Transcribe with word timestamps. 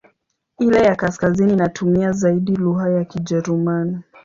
Ile 0.59 0.79
ya 0.83 0.95
kaskazini 0.95 1.53
inatumia 1.53 2.11
zaidi 2.11 2.55
lugha 2.55 2.89
ya 2.89 3.05
Kijerumani. 3.05 3.99